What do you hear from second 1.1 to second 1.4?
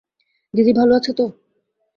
তো?